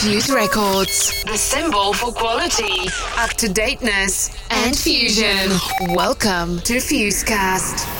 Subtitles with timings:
[0.00, 5.50] Fuse Records, the symbol for quality, up to dateness, and fusion.
[5.94, 7.99] Welcome to Fusecast.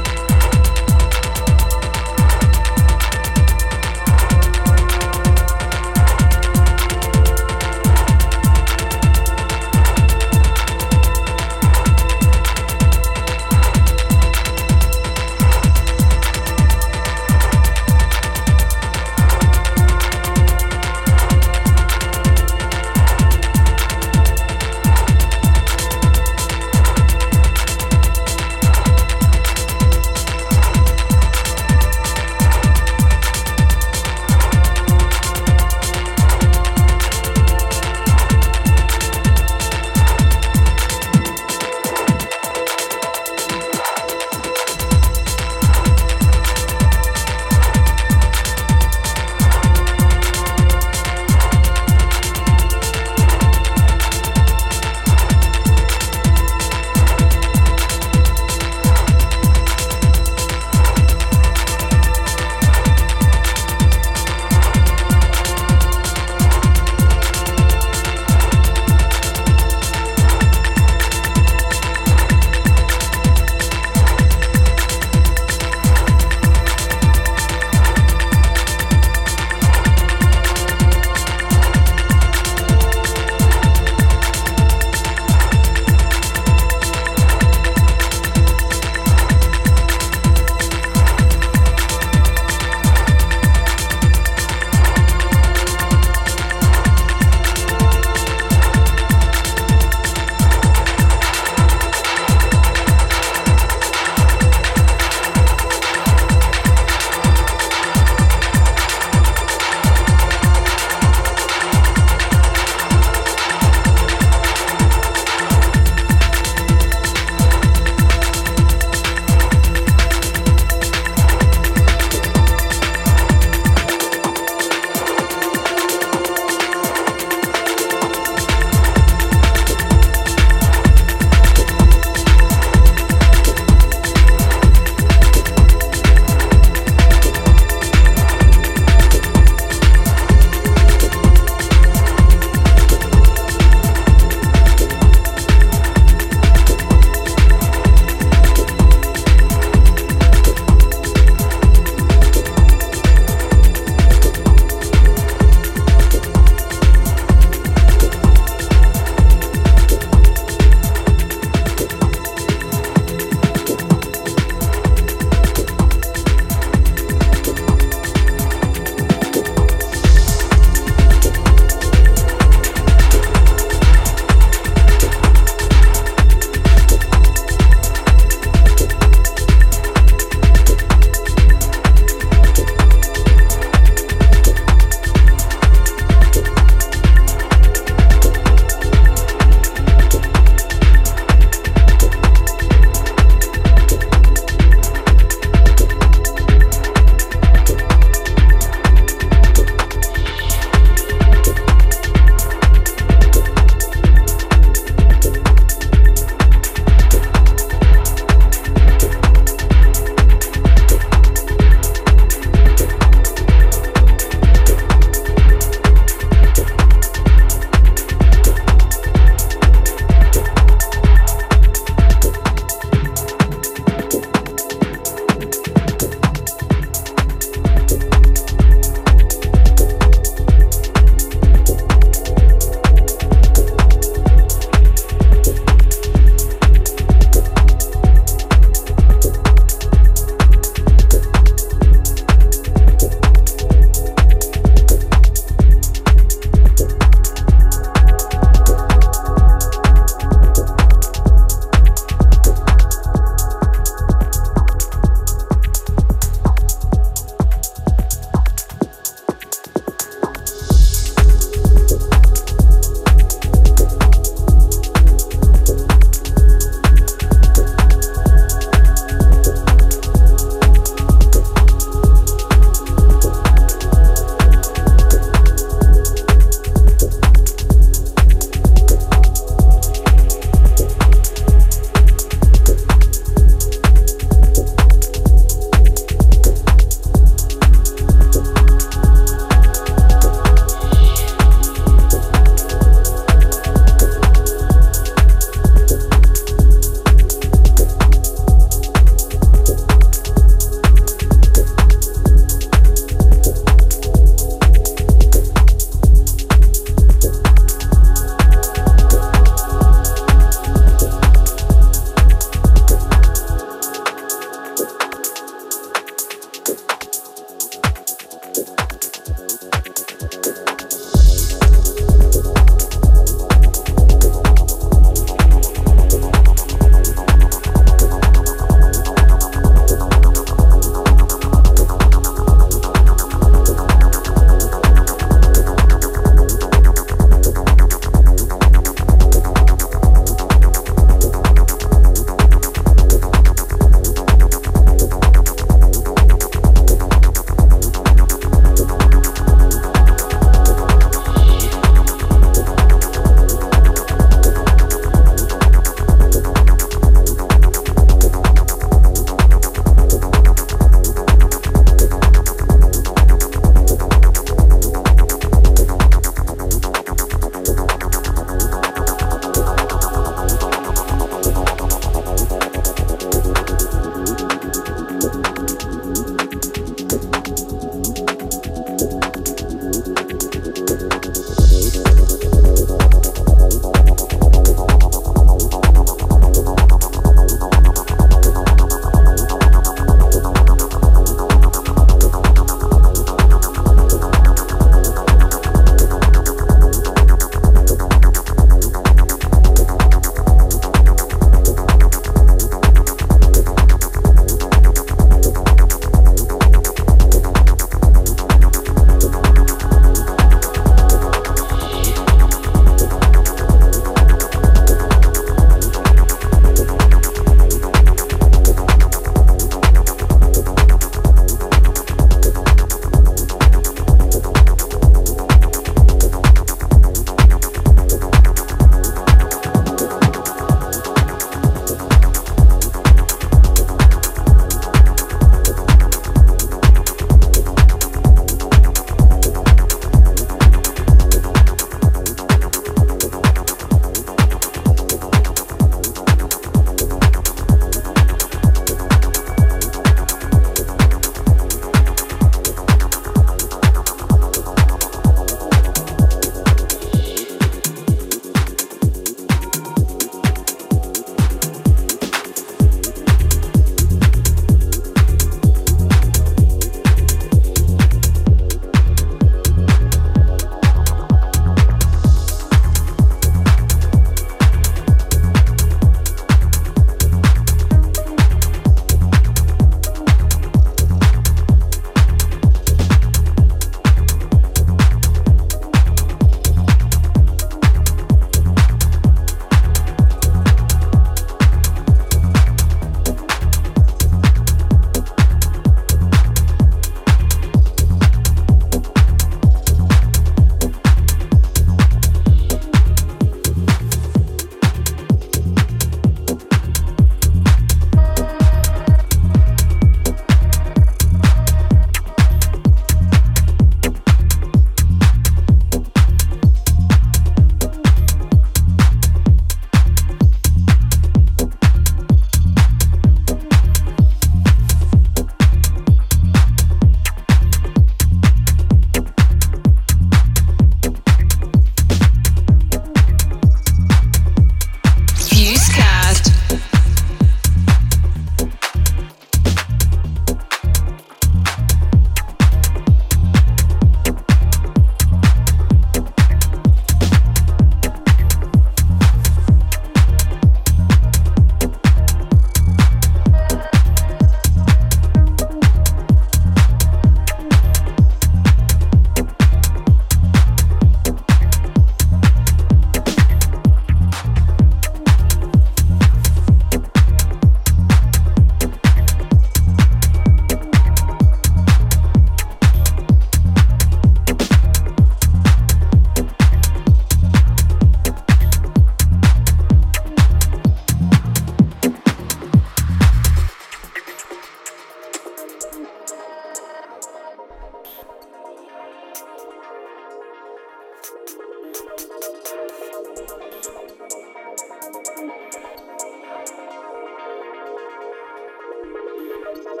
[599.84, 600.00] thank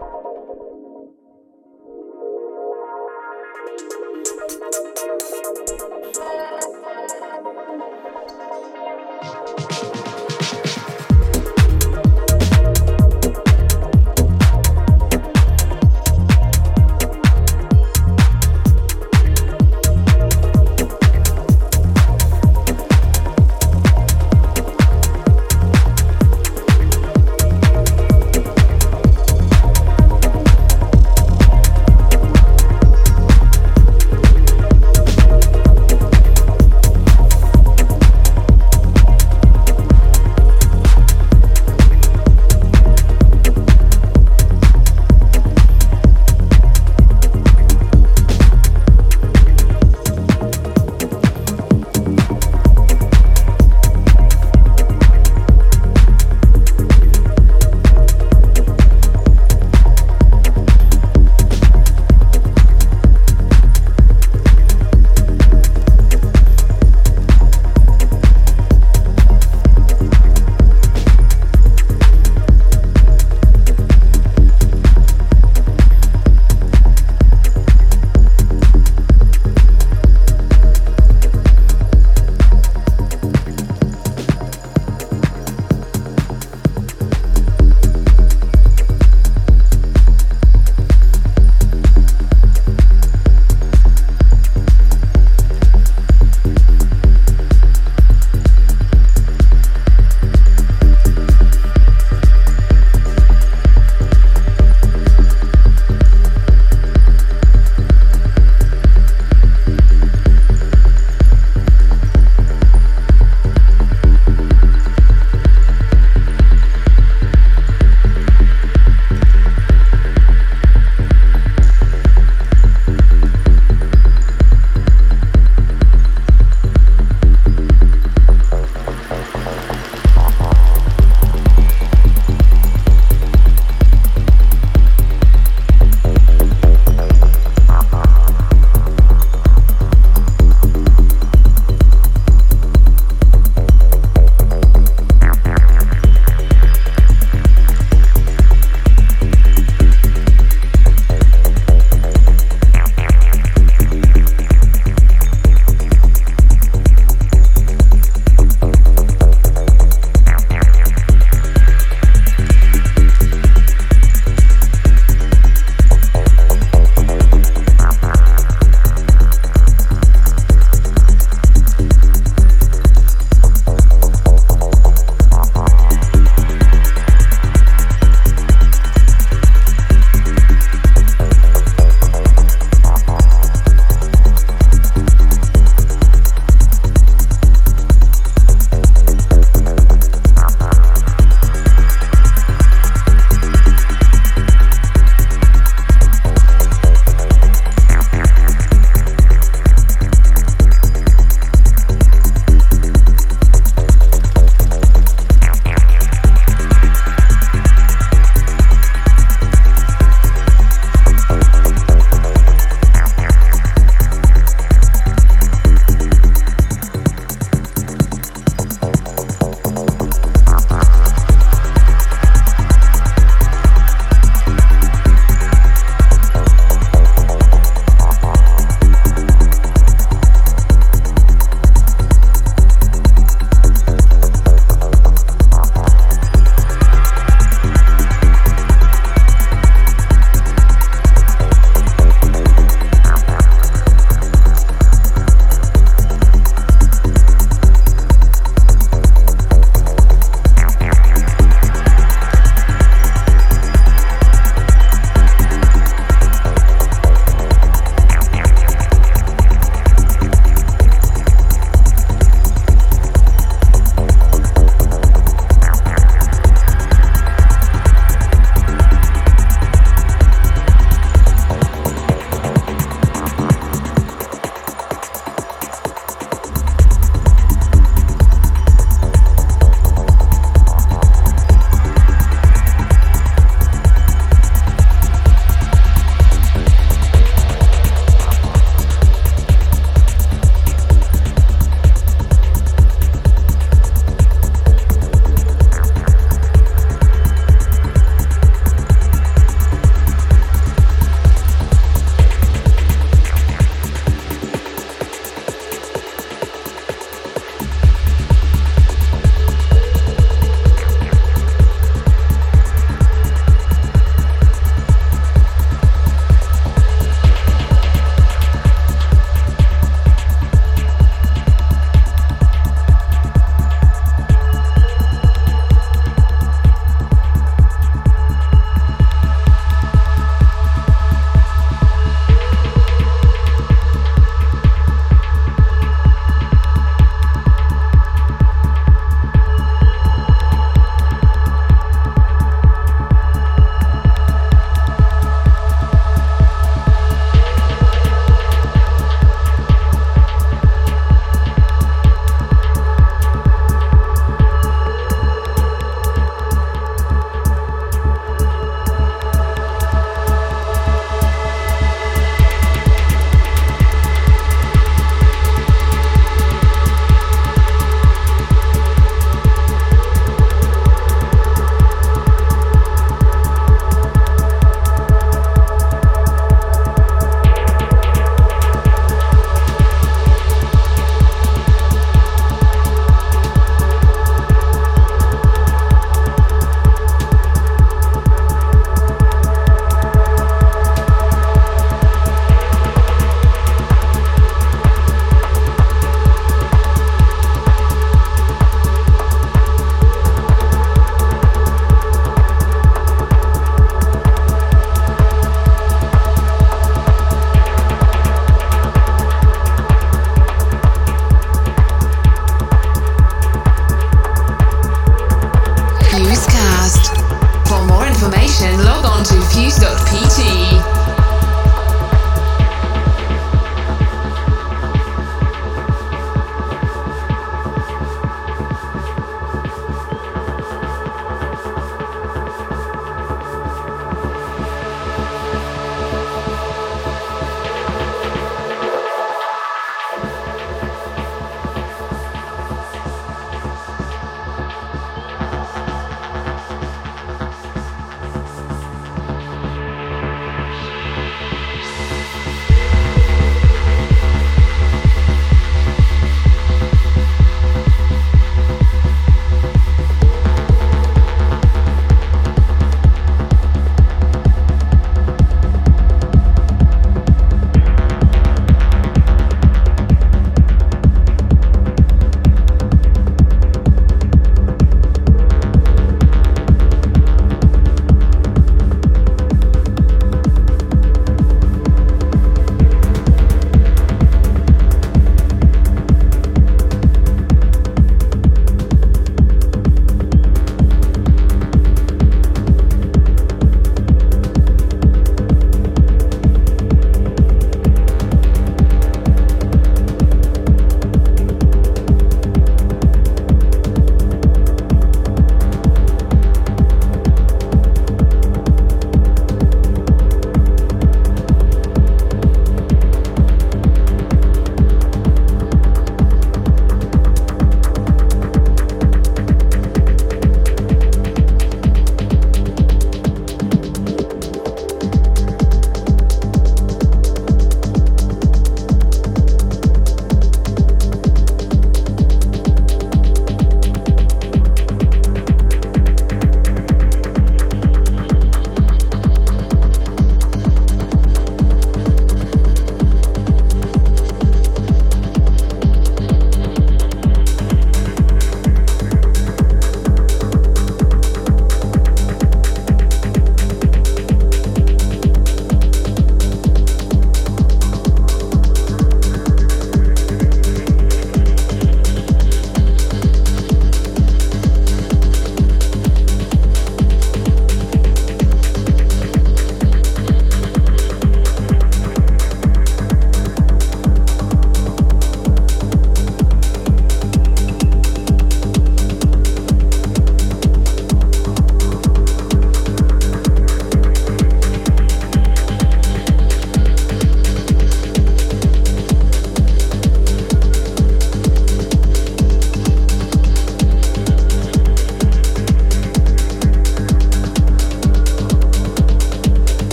[0.00, 0.15] you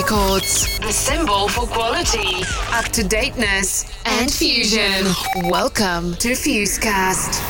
[0.00, 5.04] Records, the symbol for quality, up to dateness, and fusion.
[5.50, 7.49] Welcome to Fusecast.